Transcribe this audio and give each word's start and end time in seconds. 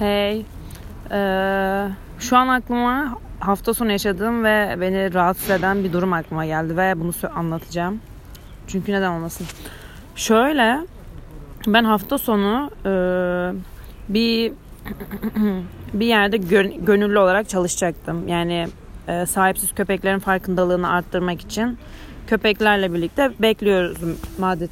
Hey. 0.00 0.44
Ee, 1.10 1.88
şu 2.18 2.36
an 2.36 2.48
aklıma 2.48 3.18
hafta 3.40 3.74
sonu 3.74 3.92
yaşadığım 3.92 4.44
ve 4.44 4.76
beni 4.80 5.14
rahatsız 5.14 5.50
eden 5.50 5.84
bir 5.84 5.92
durum 5.92 6.12
aklıma 6.12 6.46
geldi 6.46 6.76
ve 6.76 7.00
bunu 7.00 7.12
anlatacağım. 7.34 8.00
Çünkü 8.66 8.92
neden 8.92 9.10
olmasın. 9.10 9.46
Şöyle 10.16 10.78
ben 11.66 11.84
hafta 11.84 12.18
sonu 12.18 12.70
e, 12.84 12.92
bir 14.08 14.52
bir 15.94 16.06
yerde 16.06 16.36
gönüllü 16.76 17.18
olarak 17.18 17.48
çalışacaktım. 17.48 18.28
Yani 18.28 18.68
e, 19.08 19.26
sahipsiz 19.26 19.74
köpeklerin 19.74 20.18
farkındalığını 20.18 20.90
arttırmak 20.90 21.40
için 21.40 21.78
köpeklerle 22.26 22.94
birlikte 22.94 23.32
bekliyoruz 23.40 23.98
madet 24.38 24.70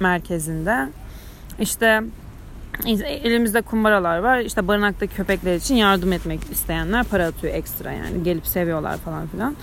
merkezinde. 0.00 0.88
İşte 1.60 2.02
elimizde 2.86 3.62
kumbaralar 3.62 4.18
var. 4.18 4.38
İşte 4.38 4.68
barınaktaki 4.68 5.14
köpekler 5.14 5.56
için 5.56 5.74
yardım 5.74 6.12
etmek 6.12 6.40
isteyenler 6.52 7.04
para 7.04 7.26
atıyor 7.26 7.54
ekstra 7.54 7.92
yani. 7.92 8.22
Gelip 8.24 8.46
seviyorlar 8.46 8.96
falan 8.96 9.26
filan. 9.26 9.56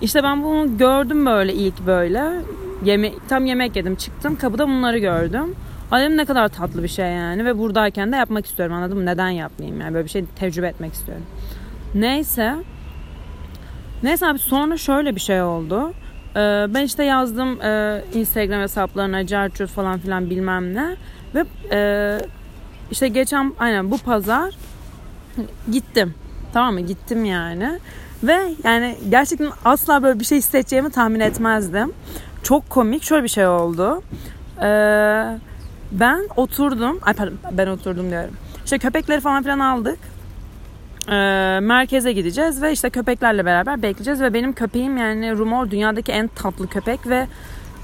İşte 0.00 0.22
ben 0.22 0.42
bunu 0.42 0.78
gördüm 0.78 1.26
böyle 1.26 1.52
ilk 1.52 1.86
böyle. 1.86 2.30
Yeme 2.84 3.12
tam 3.28 3.46
yemek 3.46 3.76
yedim 3.76 3.96
çıktım 3.96 4.36
kapıda 4.36 4.68
bunları 4.68 4.98
gördüm. 4.98 5.54
Dedim 5.92 6.16
ne 6.16 6.24
kadar 6.24 6.48
tatlı 6.48 6.82
bir 6.82 6.88
şey 6.88 7.06
yani 7.06 7.44
ve 7.44 7.58
buradayken 7.58 8.12
de 8.12 8.16
yapmak 8.16 8.46
istiyorum 8.46 8.74
anladın 8.74 8.98
mı? 8.98 9.06
Neden 9.06 9.28
yapmayayım 9.28 9.80
yani 9.80 9.94
böyle 9.94 10.04
bir 10.04 10.10
şey 10.10 10.24
tecrübe 10.36 10.66
etmek 10.66 10.92
istiyorum. 10.92 11.24
Neyse. 11.94 12.54
Neyse 14.02 14.26
abi 14.26 14.38
sonra 14.38 14.76
şöyle 14.76 15.14
bir 15.14 15.20
şey 15.20 15.42
oldu. 15.42 15.92
Ee, 16.36 16.66
ben 16.68 16.84
işte 16.84 17.04
yazdım 17.04 17.62
e, 17.62 18.02
Instagram 18.14 18.60
hesaplarına 18.60 19.26
carçur 19.26 19.66
falan 19.66 19.98
filan 19.98 20.30
bilmem 20.30 20.74
ne. 20.74 20.96
Ve 21.34 21.44
e, 21.72 22.18
işte 22.90 23.08
geçen 23.08 23.52
aynen 23.58 23.90
bu 23.90 23.98
pazar 23.98 24.54
gittim. 25.72 26.14
Tamam 26.52 26.74
mı? 26.74 26.80
Gittim 26.80 27.24
yani. 27.24 27.78
Ve 28.22 28.54
yani 28.64 28.96
gerçekten 29.08 29.50
asla 29.64 30.02
böyle 30.02 30.20
bir 30.20 30.24
şey 30.24 30.38
hissedeceğimi 30.38 30.90
tahmin 30.90 31.20
etmezdim. 31.20 31.92
Çok 32.42 32.70
komik. 32.70 33.02
Şöyle 33.02 33.24
bir 33.24 33.28
şey 33.28 33.46
oldu. 33.46 34.02
Ee, 34.62 35.38
ben 35.92 36.28
oturdum. 36.36 36.98
Ay 37.02 37.14
pardon 37.14 37.38
ben 37.52 37.66
oturdum 37.66 38.10
diyorum. 38.10 38.36
İşte 38.64 38.78
köpekleri 38.78 39.20
falan 39.20 39.42
filan 39.42 39.58
aldık. 39.58 39.98
Ee, 41.08 41.12
merkeze 41.62 42.12
gideceğiz 42.12 42.62
ve 42.62 42.72
işte 42.72 42.90
köpeklerle 42.90 43.44
beraber 43.44 43.82
bekleyeceğiz 43.82 44.20
ve 44.20 44.34
benim 44.34 44.52
köpeğim 44.52 44.96
yani 44.96 45.32
Rumor 45.36 45.70
dünyadaki 45.70 46.12
en 46.12 46.28
tatlı 46.28 46.68
köpek 46.68 47.06
ve 47.06 47.26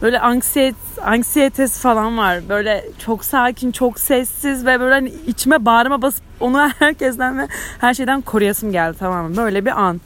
böyle 0.02 0.20
anksiyet, 0.20 0.74
anksiyetesi 1.04 1.80
falan 1.80 2.18
var. 2.18 2.48
Böyle 2.48 2.84
çok 2.98 3.24
sakin, 3.24 3.72
çok 3.72 4.00
sessiz 4.00 4.66
ve 4.66 4.80
böyle 4.80 4.94
hani 4.94 5.12
içime 5.26 5.64
bağrıma 5.64 6.02
basıp 6.02 6.24
onu 6.40 6.68
herkesten 6.78 7.38
ve 7.38 7.48
her 7.78 7.94
şeyden 7.94 8.20
koruyasım 8.20 8.72
geldi 8.72 8.96
tamam 8.98 9.30
mı? 9.30 9.36
Böyle 9.36 9.64
bir 9.64 9.80
an. 9.80 10.00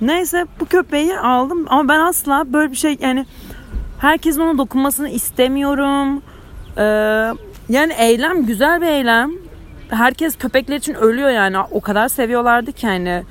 Neyse 0.00 0.46
bu 0.60 0.66
köpeği 0.66 1.18
aldım 1.18 1.66
ama 1.68 1.88
ben 1.88 2.00
asla 2.00 2.52
böyle 2.52 2.70
bir 2.70 2.76
şey 2.76 2.96
yani 3.00 3.26
herkesin 3.98 4.40
ona 4.40 4.58
dokunmasını 4.58 5.08
istemiyorum. 5.08 6.22
Ee, 6.78 6.82
yani 7.68 7.92
eylem 7.98 8.46
güzel 8.46 8.80
bir 8.80 8.86
eylem. 8.86 9.30
Herkes 9.88 10.36
köpekler 10.36 10.76
için 10.76 10.94
ölüyor 10.94 11.30
yani. 11.30 11.58
O 11.70 11.80
kadar 11.80 12.08
seviyorlardı 12.08 12.72
ki 12.72 12.86
hani. 12.86 13.22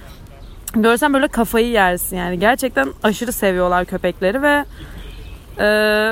Görsen 0.73 1.13
böyle 1.13 1.27
kafayı 1.27 1.67
yersin 1.67 2.17
yani. 2.17 2.39
Gerçekten 2.39 2.87
aşırı 3.03 3.31
seviyorlar 3.31 3.85
köpekleri 3.85 4.41
ve 4.41 4.65
e, 5.57 5.63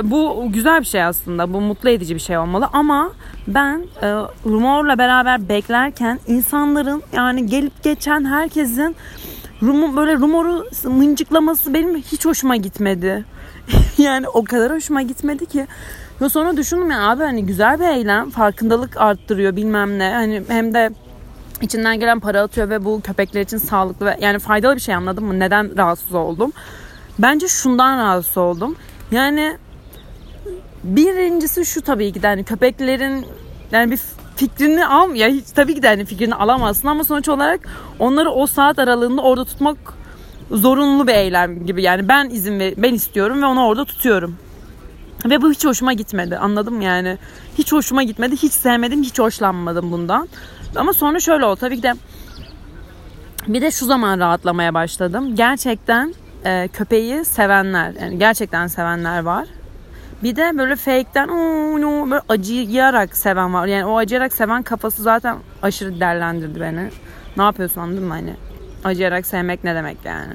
bu 0.04 0.46
güzel 0.50 0.80
bir 0.80 0.86
şey 0.86 1.04
aslında. 1.04 1.54
Bu 1.54 1.62
mutlu 1.62 1.90
edici 1.90 2.16
bir 2.16 2.20
şey 2.20 2.38
olmalı 2.38 2.70
ama 2.74 3.12
ben 3.48 3.84
e, 4.02 4.08
rumorla 4.46 4.98
beraber 4.98 5.50
beklerken 5.50 6.20
insanların 6.28 7.04
yani 7.14 7.46
gelip 7.46 7.84
geçen 7.84 8.26
herkesin 8.26 8.96
rum, 9.62 9.98
böyle 9.98 10.16
rumoru 10.16 10.66
mıncıklaması 10.84 11.74
benim 11.74 11.96
hiç 11.96 12.26
hoşuma 12.26 12.56
gitmedi. 12.56 13.26
yani 13.98 14.28
o 14.28 14.44
kadar 14.44 14.72
hoşuma 14.72 15.02
gitmedi 15.02 15.46
ki 15.46 15.68
ve 16.22 16.30
sonra 16.30 16.58
düşündüm 16.58 16.92
ya 16.92 17.10
abi 17.10 17.24
hani 17.24 17.46
güzel 17.46 17.80
bir 17.80 17.88
eylem. 17.88 18.30
Farkındalık 18.30 18.98
arttırıyor 18.98 19.56
bilmem 19.56 20.00
ne. 20.00 20.14
Hani 20.14 20.44
hem 20.48 20.74
de 20.74 20.90
içinden 21.62 22.00
gelen 22.00 22.20
para 22.20 22.42
atıyor 22.42 22.70
ve 22.70 22.86
bu 22.86 23.02
köpekler 23.02 23.42
için 23.42 23.58
sağlıklı 23.58 24.06
ve 24.06 24.18
yani 24.22 24.40
faydalı 24.40 24.76
bir 24.76 24.82
şey 24.82 24.96
anladın 24.96 25.24
mı? 25.24 25.40
Neden 25.40 25.78
rahatsız 25.78 26.14
oldum? 26.14 26.52
Bence 27.20 27.48
şundan 27.48 27.98
rahatsız 27.98 28.38
oldum. 28.38 28.76
Yani 29.12 29.58
birincisi 30.84 31.66
şu 31.66 31.82
tabii 31.82 32.14
ki 32.14 32.22
de 32.22 32.28
hani 32.28 32.44
köpeklerin 32.44 33.26
yani 33.72 33.92
bir 33.92 34.00
fikrini 34.36 34.86
al 34.86 35.16
ya 35.16 35.28
hiç 35.28 35.46
tabii 35.56 35.76
ki 35.76 35.82
de 35.82 35.88
hani 35.88 36.06
fikrini 36.06 36.36
alamazsın 36.36 36.88
ama 36.88 37.04
sonuç 37.04 37.30
olarak 37.30 37.60
onları 38.00 38.30
o 38.30 38.48
saat 38.48 38.80
aralığında 38.80 39.22
orada 39.22 39.46
tutmak 39.46 39.78
zorunlu 40.52 41.08
bir 41.08 41.14
eylem 41.14 41.66
gibi. 41.66 41.84
Yani 41.84 42.08
ben 42.08 42.30
izin 42.30 42.60
ver, 42.60 42.74
ben 42.78 42.94
istiyorum 42.94 43.42
ve 43.42 43.46
onu 43.46 43.66
orada 43.66 43.86
tutuyorum. 43.86 44.36
Ve 45.26 45.42
bu 45.42 45.52
hiç 45.52 45.66
hoşuma 45.66 45.94
gitmedi. 45.94 46.38
Anladım 46.38 46.82
yani. 46.82 47.18
Hiç 47.58 47.72
hoşuma 47.72 48.04
gitmedi. 48.04 48.36
Hiç 48.38 48.54
sevmedim. 48.54 49.04
Hiç 49.04 49.20
hoşlanmadım 49.20 49.92
bundan. 49.92 50.28
Ama 50.76 50.94
sonra 50.94 51.20
şöyle 51.20 51.46
oldu. 51.46 51.56
Tabii 51.56 51.76
ki 51.76 51.84
de 51.84 51.94
bir 53.48 53.62
de 53.62 53.72
şu 53.72 53.86
zaman 53.86 54.20
rahatlamaya 54.20 54.74
başladım. 54.74 55.36
Gerçekten 55.36 56.14
e, 56.46 56.70
köpeği 56.74 57.26
sevenler, 57.26 57.94
yani 58.02 58.20
gerçekten 58.20 58.68
sevenler 58.68 59.24
var. 59.24 59.48
Bir 60.24 60.36
de 60.36 60.58
böyle 60.58 60.76
fake'ten 60.76 61.28
o 61.28 61.82
no, 61.82 62.10
böyle 62.10 62.22
acıyarak 62.30 63.18
seven 63.18 63.54
var. 63.54 63.68
Yani 63.68 63.86
o 63.86 63.98
acıyarak 63.98 64.34
seven 64.34 64.64
kafası 64.64 65.04
zaten 65.04 65.38
aşırı 65.62 66.00
derlendirdi 66.00 66.62
beni. 66.62 66.90
Ne 67.38 67.44
yapıyorsun 67.44 67.82
anladın 67.82 68.04
mı 68.04 68.14
hani? 68.14 68.34
Acıyarak 68.84 69.26
sevmek 69.26 69.64
ne 69.64 69.76
demek 69.76 69.98
yani? 70.06 70.34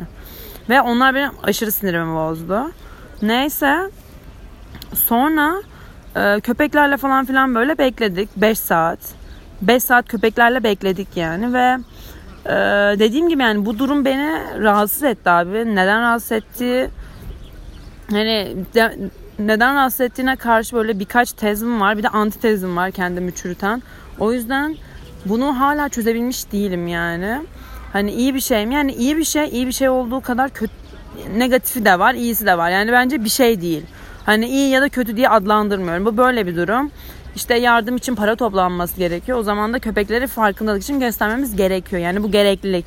Ve 0.69 0.81
onlar 0.81 1.15
benim 1.15 1.31
aşırı 1.43 1.73
sinirimi 1.73 2.15
bozdu. 2.15 2.73
Neyse 3.23 3.91
Sonra 4.95 5.63
e, 6.17 6.41
köpeklerle 6.41 6.97
falan 6.97 7.25
filan 7.25 7.55
böyle 7.55 7.79
bekledik 7.79 8.37
5 8.37 8.59
saat. 8.59 8.99
5 9.63 9.83
saat 9.83 10.09
köpeklerle 10.09 10.65
bekledik 10.65 11.17
yani 11.17 11.53
ve 11.53 11.79
e, 12.47 12.51
dediğim 12.99 13.29
gibi 13.29 13.43
yani 13.43 13.67
bu 13.67 13.79
durum 13.79 14.05
beni 14.05 14.41
rahatsız 14.63 15.03
etti 15.03 15.31
abi. 15.31 15.59
Neden 15.77 16.03
rahatsız 16.03 16.33
etti? 16.33 16.91
Hani 18.11 18.57
de, 18.75 18.97
neden 19.39 19.75
rahatsız 19.75 20.01
ettiğine 20.01 20.37
karşı 20.37 20.77
böyle 20.77 20.99
birkaç 20.99 21.33
tezim 21.33 21.81
var. 21.81 21.99
Bir 21.99 22.03
de 22.03 22.09
anti 22.09 22.41
tezim 22.41 22.77
var 22.77 22.91
kendimi 22.91 23.35
çürüten. 23.35 23.83
O 24.19 24.33
yüzden 24.33 24.77
bunu 25.25 25.61
hala 25.61 25.89
çözebilmiş 25.89 26.53
değilim 26.53 26.89
yani. 26.89 27.41
Hani 27.93 28.13
iyi 28.13 28.35
bir 28.35 28.41
şey 28.41 28.67
mi? 28.67 28.75
Yani 28.75 28.93
iyi 28.93 29.17
bir 29.17 29.25
şey, 29.25 29.49
iyi 29.49 29.67
bir 29.67 29.73
şey 29.73 29.89
olduğu 29.89 30.21
kadar 30.21 30.51
kötü 30.51 30.73
negatifi 31.37 31.85
de 31.85 31.99
var, 31.99 32.15
iyisi 32.15 32.47
de 32.47 32.59
var. 32.59 32.71
Yani 32.71 32.93
bence 32.93 33.25
bir 33.25 33.29
şey 33.29 33.61
değil. 33.61 33.83
Hani 34.27 34.47
iyi 34.47 34.71
ya 34.71 34.81
da 34.81 34.89
kötü 34.89 35.17
diye 35.17 35.29
adlandırmıyorum. 35.29 36.05
Bu 36.05 36.17
böyle 36.17 36.47
bir 36.47 36.57
durum. 36.57 36.91
İşte 37.37 37.55
yardım 37.55 37.97
için 37.97 38.15
para 38.15 38.37
toplanması 38.37 38.97
gerekiyor. 38.97 39.39
O 39.39 39.43
zaman 39.43 39.73
da 39.73 39.79
köpekleri 39.79 40.27
farkındalık 40.27 40.83
için 40.83 41.01
göstermemiz 41.01 41.57
gerekiyor. 41.57 42.03
Yani 42.03 42.23
bu 42.23 42.31
gereklilik. 42.31 42.87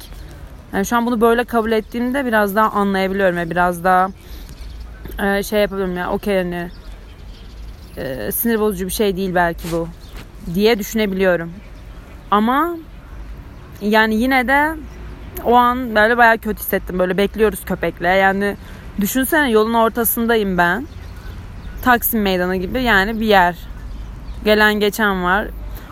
Yani 0.73 0.85
şu 0.85 0.97
an 0.97 1.05
bunu 1.05 1.21
böyle 1.21 1.43
kabul 1.43 1.71
ettiğimde 1.71 2.25
biraz 2.25 2.55
daha 2.55 2.69
anlayabiliyorum 2.69 3.37
ve 3.37 3.49
biraz 3.49 3.83
daha 3.83 4.09
e, 5.23 5.43
şey 5.43 5.61
yapabiliyorum 5.61 5.97
ya 5.97 6.11
okey 6.11 6.37
hani 6.37 6.69
e, 7.97 8.31
sinir 8.31 8.59
bozucu 8.59 8.85
bir 8.85 8.91
şey 8.91 9.17
değil 9.17 9.35
belki 9.35 9.71
bu 9.71 9.87
diye 10.53 10.79
düşünebiliyorum. 10.79 11.51
Ama 12.31 12.77
yani 13.81 14.15
yine 14.15 14.47
de 14.47 14.75
o 15.43 15.55
an 15.55 15.95
böyle 15.95 16.17
bayağı 16.17 16.37
kötü 16.37 16.59
hissettim. 16.59 16.99
Böyle 16.99 17.17
bekliyoruz 17.17 17.65
köpekle. 17.65 18.07
Yani 18.07 18.57
düşünsene 19.01 19.51
yolun 19.51 19.73
ortasındayım 19.73 20.57
ben. 20.57 20.87
Taksim 21.83 22.21
Meydanı 22.21 22.55
gibi 22.55 22.83
yani 22.83 23.19
bir 23.19 23.25
yer. 23.25 23.55
Gelen 24.43 24.73
geçen 24.73 25.23
var. 25.23 25.47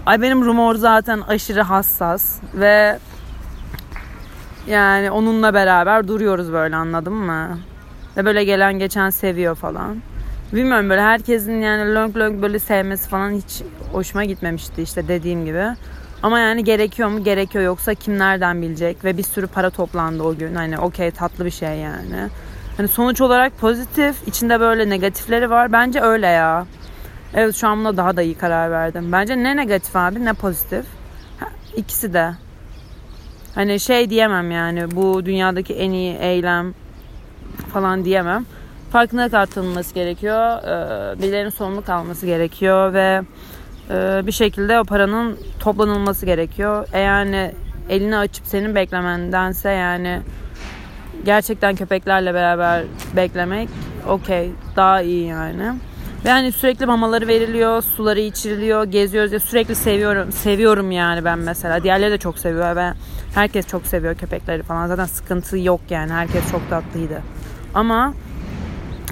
Ay 0.05 0.21
benim 0.21 0.45
rumor 0.45 0.75
zaten 0.75 1.21
aşırı 1.21 1.61
hassas 1.61 2.39
ve 2.53 2.99
yani 4.67 5.11
onunla 5.11 5.53
beraber 5.53 6.07
duruyoruz 6.07 6.51
böyle 6.51 6.75
anladın 6.75 7.13
mı? 7.13 7.59
Ve 8.17 8.25
böyle 8.25 8.43
gelen 8.43 8.79
geçen 8.79 9.09
seviyor 9.09 9.55
falan. 9.55 9.97
Bilmiyorum 10.53 10.89
böyle 10.89 11.01
herkesin 11.01 11.61
yani 11.61 11.93
long 11.93 12.17
long 12.17 12.41
böyle 12.41 12.59
sevmesi 12.59 13.09
falan 13.09 13.31
hiç 13.31 13.61
hoşuma 13.91 14.25
gitmemişti 14.25 14.81
işte 14.81 15.07
dediğim 15.07 15.45
gibi. 15.45 15.65
Ama 16.23 16.39
yani 16.39 16.63
gerekiyor 16.63 17.09
mu? 17.09 17.23
Gerekiyor. 17.23 17.63
Yoksa 17.63 17.93
kim 17.93 18.19
nereden 18.19 18.61
bilecek? 18.61 19.05
Ve 19.05 19.17
bir 19.17 19.23
sürü 19.23 19.47
para 19.47 19.69
toplandı 19.69 20.23
o 20.23 20.35
gün. 20.35 20.55
Hani 20.55 20.79
okey 20.79 21.11
tatlı 21.11 21.45
bir 21.45 21.51
şey 21.51 21.77
yani. 21.77 22.29
Hani 22.77 22.87
sonuç 22.87 23.21
olarak 23.21 23.59
pozitif, 23.59 24.27
içinde 24.27 24.59
böyle 24.59 24.89
negatifleri 24.89 25.49
var. 25.49 25.71
Bence 25.71 26.01
öyle 26.01 26.27
ya. 26.27 26.65
Evet 27.35 27.55
şu 27.55 27.67
an 27.67 27.79
buna 27.79 27.97
daha 27.97 28.17
da 28.17 28.21
iyi 28.21 28.35
karar 28.35 28.71
verdim. 28.71 29.11
Bence 29.11 29.37
ne 29.37 29.55
negatif 29.57 29.95
abi 29.95 30.25
ne 30.25 30.33
pozitif. 30.33 30.85
Ha, 31.39 31.45
ikisi 31.75 32.13
de. 32.13 32.31
Hani 33.55 33.79
şey 33.79 34.09
diyemem 34.09 34.51
yani 34.51 34.95
bu 34.95 35.25
dünyadaki 35.25 35.73
en 35.73 35.91
iyi 35.91 36.15
eylem 36.15 36.73
falan 37.73 38.05
diyemem. 38.05 38.45
Farkındalık 38.91 39.33
artırılması 39.33 39.93
gerekiyor. 39.93 40.63
Ee, 40.63 41.21
birilerinin 41.21 41.49
sorumluluk 41.49 41.89
alması 41.89 42.25
gerekiyor 42.25 42.93
ve 42.93 43.21
Ee, 43.89 44.21
bir 44.25 44.31
şekilde 44.31 44.79
o 44.79 44.83
paranın 44.83 45.39
toplanılması 45.59 46.25
gerekiyor. 46.25 46.87
E 46.93 46.99
yani 46.99 47.51
elini 47.89 48.17
açıp 48.17 48.45
senin 48.47 48.75
beklemendense 48.75 49.69
yani 49.69 50.21
gerçekten 51.25 51.75
köpeklerle 51.75 52.33
beraber 52.33 52.83
beklemek 53.15 53.69
okey 54.07 54.51
daha 54.75 55.01
iyi 55.01 55.27
yani. 55.27 55.73
Ve 56.25 56.29
hani 56.29 56.51
sürekli 56.51 56.85
mamaları 56.85 57.27
veriliyor, 57.27 57.81
suları 57.81 58.19
içiriliyor, 58.19 58.83
geziyoruz 58.83 59.31
ya 59.31 59.39
sürekli 59.39 59.75
seviyorum. 59.75 60.31
Seviyorum 60.31 60.91
yani 60.91 61.25
ben 61.25 61.39
mesela. 61.39 61.83
Diğerleri 61.83 62.11
de 62.11 62.17
çok 62.17 62.39
seviyor. 62.39 62.75
Ben 62.75 62.95
herkes 63.35 63.67
çok 63.67 63.87
seviyor 63.87 64.15
köpekleri 64.15 64.63
falan. 64.63 64.87
Zaten 64.87 65.05
sıkıntı 65.05 65.57
yok 65.57 65.81
yani. 65.89 66.13
Herkes 66.13 66.51
çok 66.51 66.69
tatlıydı. 66.69 67.21
Ama 67.73 68.13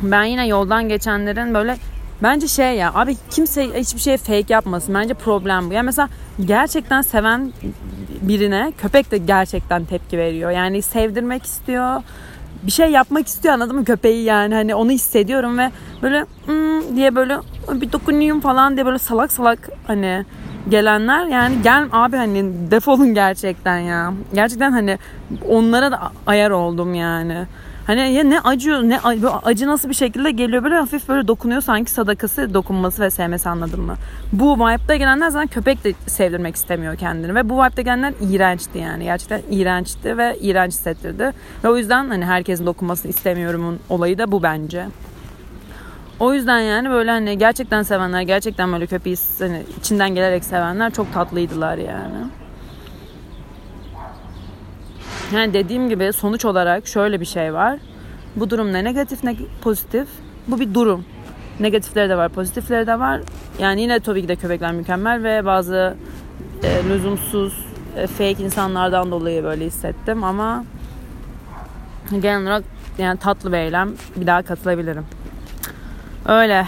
ben 0.01 0.23
yine 0.23 0.47
yoldan 0.47 0.89
geçenlerin 0.89 1.53
böyle 1.53 1.77
bence 2.23 2.47
şey 2.47 2.75
ya 2.75 2.93
abi 2.93 3.17
kimse 3.29 3.79
hiçbir 3.79 3.99
şeye 3.99 4.17
fake 4.17 4.53
yapmasın. 4.53 4.95
Bence 4.95 5.13
problem 5.13 5.69
bu. 5.69 5.73
Yani 5.73 5.85
mesela 5.85 6.09
gerçekten 6.45 7.01
seven 7.01 7.53
birine 8.21 8.73
köpek 8.77 9.11
de 9.11 9.17
gerçekten 9.17 9.85
tepki 9.85 10.17
veriyor. 10.17 10.51
Yani 10.51 10.81
sevdirmek 10.81 11.43
istiyor 11.45 12.01
bir 12.63 12.71
şey 12.71 12.91
yapmak 12.91 13.27
istiyor 13.27 13.53
anladın 13.53 13.75
mı 13.75 13.85
köpeği 13.85 14.23
yani 14.23 14.55
hani 14.55 14.75
onu 14.75 14.91
hissediyorum 14.91 15.57
ve 15.57 15.71
böyle 16.01 16.25
hmm 16.45 16.95
diye 16.95 17.15
böyle 17.15 17.37
bir 17.71 17.91
dokunayım 17.91 18.39
falan 18.39 18.75
diye 18.75 18.85
böyle 18.85 18.99
salak 18.99 19.31
salak 19.31 19.69
hani 19.87 20.25
gelenler 20.69 21.25
yani 21.27 21.61
gel 21.63 21.87
abi 21.91 22.17
hani 22.17 22.71
defolun 22.71 23.13
gerçekten 23.13 23.77
ya. 23.77 24.13
Gerçekten 24.33 24.71
hani 24.71 24.97
onlara 25.49 25.91
da 25.91 25.99
ayar 26.27 26.51
oldum 26.51 26.93
yani. 26.93 27.45
Hani 27.87 28.13
ya 28.13 28.23
ne 28.23 28.39
acıyor 28.39 28.83
ne 28.83 28.99
acı 29.43 29.67
nasıl 29.67 29.89
bir 29.89 29.93
şekilde 29.93 30.31
geliyor 30.31 30.63
böyle 30.63 30.75
hafif 30.75 31.09
böyle 31.09 31.27
dokunuyor 31.27 31.61
sanki 31.61 31.91
sadakası 31.91 32.53
dokunması 32.53 33.01
ve 33.01 33.09
sevmesi 33.09 33.49
anladın 33.49 33.81
mı? 33.81 33.95
Bu 34.33 34.55
vibe'da 34.55 34.95
gelenler 34.95 35.29
zaten 35.29 35.47
köpek 35.47 35.83
de 35.83 35.93
sevdirmek 36.07 36.55
istemiyor 36.55 36.95
kendini 36.95 37.35
ve 37.35 37.49
bu 37.49 37.63
vibe'da 37.63 37.81
gelenler 37.81 38.13
iğrençti 38.21 38.79
yani 38.79 39.03
gerçekten 39.03 39.41
iğrençti 39.49 40.17
ve 40.17 40.37
iğrenç 40.41 40.71
hissettirdi. 40.71 41.31
Ve 41.63 41.69
o 41.69 41.77
yüzden 41.77 42.07
hani 42.09 42.25
herkesin 42.25 42.65
dokunmasını 42.65 43.09
istemiyorumun 43.09 43.79
olayı 43.89 44.17
da 44.17 44.31
bu 44.31 44.43
bence. 44.43 44.85
O 46.19 46.33
yüzden 46.33 46.59
yani 46.59 46.89
böyle 46.89 47.11
hani 47.11 47.37
gerçekten 47.37 47.83
sevenler, 47.83 48.21
gerçekten 48.21 48.73
böyle 48.73 48.87
köpeği 48.87 49.15
hani 49.39 49.63
içinden 49.79 50.15
gelerek 50.15 50.43
sevenler 50.43 50.91
çok 50.91 51.13
tatlıydılar 51.13 51.77
yani. 51.77 52.17
Yani 55.33 55.53
dediğim 55.53 55.89
gibi 55.89 56.13
sonuç 56.13 56.45
olarak 56.45 56.87
şöyle 56.87 57.19
bir 57.19 57.25
şey 57.25 57.53
var. 57.53 57.79
Bu 58.35 58.49
durum 58.49 58.73
ne 58.73 58.83
negatif 58.83 59.23
ne 59.23 59.35
pozitif. 59.61 60.07
Bu 60.47 60.59
bir 60.59 60.73
durum. 60.73 61.05
Negatifleri 61.59 62.09
de 62.09 62.17
var, 62.17 62.29
pozitifleri 62.29 62.87
de 62.87 62.99
var. 62.99 63.21
Yani 63.59 63.81
yine 63.81 63.99
tabii 63.99 64.21
ki 64.21 64.27
de 64.27 64.35
köpekler 64.35 64.71
mükemmel 64.71 65.23
ve 65.23 65.45
bazı 65.45 65.95
e, 66.63 66.89
lüzumsuz 66.89 67.65
e, 67.97 68.07
fake 68.07 68.43
insanlardan 68.43 69.11
dolayı 69.11 69.43
böyle 69.43 69.65
hissettim 69.65 70.23
ama 70.23 70.65
genel 72.09 72.41
olarak 72.41 72.63
yani 72.97 73.19
tatlı 73.19 73.51
bir 73.51 73.57
eylem. 73.57 73.93
Bir 74.15 74.27
daha 74.27 74.41
katılabilirim. 74.41 75.05
Öyle. 76.25 76.67